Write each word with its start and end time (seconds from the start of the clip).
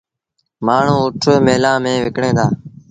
مآڻهوٚݩ 0.65 1.03
اُٺ 1.05 1.23
ميلآن 1.45 1.77
ميݩ 1.83 2.01
وڪڻين 2.05 2.33
دآ۔ 2.37 2.45